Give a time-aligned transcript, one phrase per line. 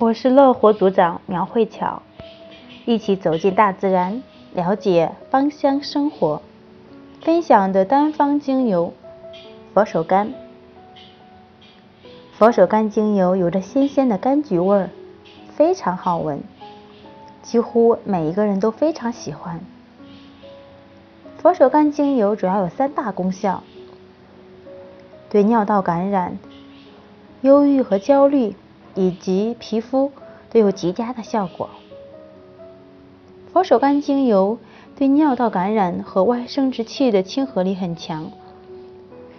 [0.00, 2.02] 我是乐活组长苗慧巧，
[2.84, 4.22] 一起走进大自然，
[4.54, 6.40] 了解芳香生活。
[7.20, 8.94] 分享的单方精油
[9.74, 10.28] 佛手柑。
[12.32, 14.90] 佛手柑精油有着新鲜的柑橘味儿，
[15.56, 16.44] 非常好闻，
[17.42, 19.58] 几乎每一个人都非常喜欢。
[21.38, 23.64] 佛手柑精油主要有三大功效，
[25.28, 26.38] 对尿道感染、
[27.40, 28.54] 忧郁和焦虑。
[28.94, 30.12] 以及皮肤
[30.50, 31.70] 都有极佳的效果。
[33.52, 34.58] 佛手柑精油
[34.96, 38.30] 对尿道感染和外生殖器的亲和力很强，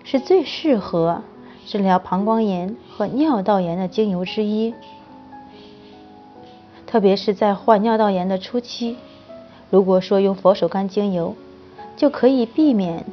[0.04, 1.22] 是最适合
[1.66, 4.74] 治疗膀胱炎和尿道炎的精油之一。
[6.88, 8.98] 特别是在患尿道炎的初期，
[9.70, 11.36] 如果说用佛手柑精油，
[11.96, 13.06] 就可以避免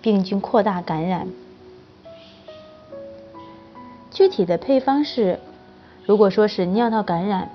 [0.00, 1.28] 病菌扩大感染。
[4.10, 5.40] 具体的配方是。
[6.06, 7.50] 如果说是尿道感染，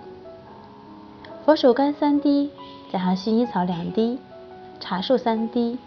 [1.45, 2.49] 佛手柑三滴
[2.91, 4.17] 加上薰衣草两滴，
[4.79, 5.77] 茶树三滴，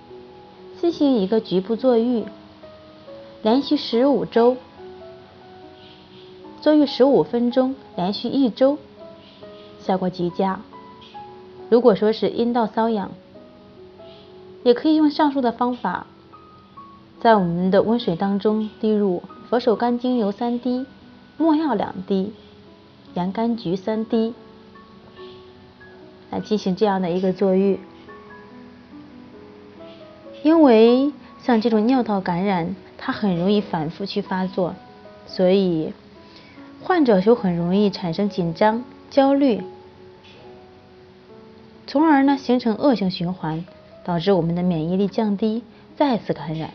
[0.81, 2.25] 进行一个局部坐浴，
[3.43, 4.57] 连续十五周，
[6.61, 8.79] 坐浴十五分钟，连续一周，
[9.81, 10.61] 效果极佳。
[11.69, 13.11] 如果说是阴道瘙痒，
[14.63, 16.07] 也可以用上述的方法，
[17.19, 20.87] 在我们的温水当中滴入佛手柑精油三滴，
[21.37, 22.33] 没药两滴。
[23.15, 24.35] 洋甘菊三滴，
[26.31, 27.79] 来进行这样的一个坐浴。
[30.43, 34.75] 因为像这种尿道感染，它很容易反复去发作，
[35.27, 35.93] 所以
[36.83, 39.63] 患者就很容易产生紧张、焦虑，
[41.87, 43.65] 从而呢形成恶性循环，
[44.03, 45.63] 导致我们的免疫力降低，
[45.97, 46.71] 再次感染。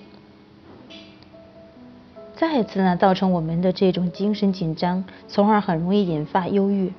[2.40, 6.94] 再次呢，造成我们的这种精神紧张，从而很容易引发忧郁。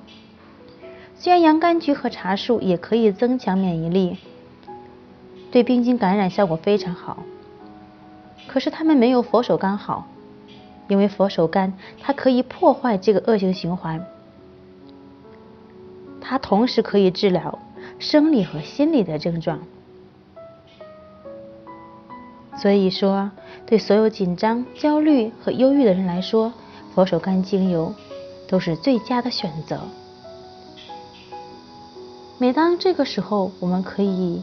[1.17, 4.19] 虽然洋甘菊和茶树也可以增强免疫力，
[5.53, 7.22] 对病菌感染效果非常好，
[8.49, 10.09] 可是它们没有佛手柑好，
[10.88, 14.05] 因为佛手柑它可以破坏这个恶性循环，
[16.20, 17.60] 它同时可以治疗
[18.00, 19.60] 生理和心理的症状。
[22.60, 23.30] 所以说，
[23.66, 26.52] 对所有紧张、焦虑和忧郁的人来说，
[26.94, 27.94] 佛手柑精油
[28.48, 29.80] 都是最佳的选择。
[32.38, 34.42] 每当这个时候，我们可以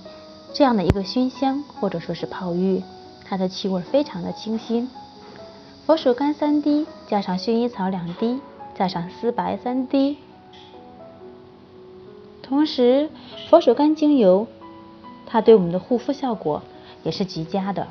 [0.53, 2.81] 这样的一个熏香，或者说是泡浴，
[3.25, 4.89] 它的气味非常的清新。
[5.85, 8.39] 佛手柑三滴，加上薰衣草两滴，
[8.77, 10.17] 加上丝柏三滴，
[12.41, 13.09] 同时
[13.49, 14.47] 佛手柑精油
[15.25, 16.61] 它对我们的护肤效果
[17.03, 17.87] 也是极佳的。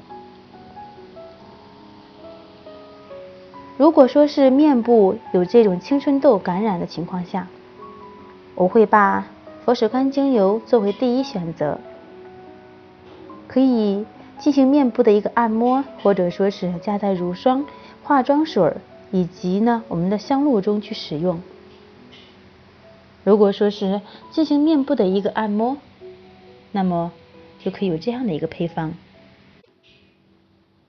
[3.76, 7.48] 如果说是面部有这种青春痘感染的情况下，
[8.54, 9.26] 我会把
[9.64, 11.80] 佛手柑精油作为第一选择，
[13.48, 14.06] 可以
[14.38, 17.66] 进行面部的一个按摩，或者说是加在乳霜、
[18.04, 18.74] 化妆水
[19.10, 21.40] 以及呢我们的香露中去使用。
[23.24, 25.78] 如果说是进行面部的一个按摩，
[26.70, 27.10] 那么
[27.58, 28.92] 就可以有这样的一个配方：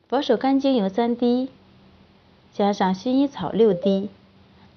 [0.07, 1.49] 佛手柑精油三滴。
[2.57, 4.07] 加上薰衣草六滴，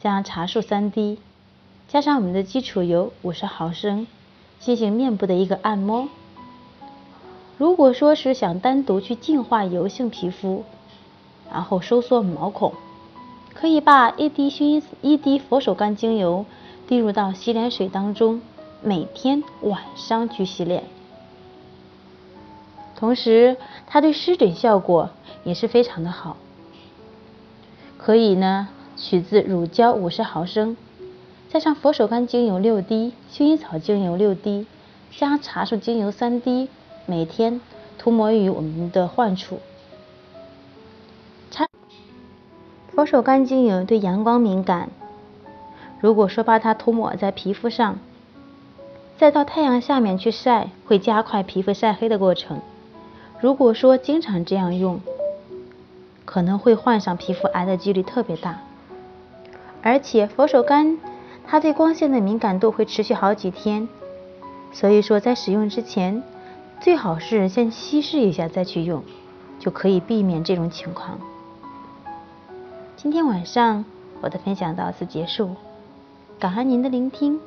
[0.01, 1.21] 加上茶树三滴，
[1.87, 4.09] 加上我们的基础油五十毫升，
[4.59, 6.09] 进行面部的一个按摩。
[7.57, 10.65] 如果说是想单独去净化油性皮肤，
[11.53, 12.73] 然后收缩毛孔，
[13.55, 16.47] 可以把一滴薰衣一滴佛手柑精油
[16.89, 18.43] 滴入到洗脸水当中，
[18.83, 20.83] 每天晚上去洗脸。
[22.97, 23.57] 同时，
[23.87, 25.11] 它对湿疹效果
[25.45, 26.37] 也是非常的好。
[27.99, 30.77] 可以呢，取自乳胶五十毫升，
[31.51, 34.67] 加上佛手柑精油六滴，薰衣草精油六滴，
[35.11, 36.69] 加茶树精油三滴，
[37.05, 37.61] 每天
[37.99, 39.59] 涂抹于我们的患处。
[41.51, 41.67] 茶
[42.95, 44.89] 佛手柑精油对阳光敏感，
[46.01, 47.99] 如果说把它涂抹在皮肤上，
[49.19, 52.61] 再到太阳下面去晒，会加快皮肤晒黑的过程。
[53.41, 55.01] 如果说经常这样用，
[56.29, 58.59] 可能会患上皮肤癌的几率特别大，
[59.81, 60.99] 而且佛手柑
[61.47, 63.89] 它对光线的敏感度会持续好几天，
[64.71, 66.23] 所以说在使用之前
[66.83, 69.03] 最好是先稀释一下再去用，
[69.59, 71.19] 就可以避免这种情况。
[72.95, 73.87] 今天晚上
[74.21, 75.57] 我的分享到此结束，
[76.39, 77.41] 感恩您的聆听。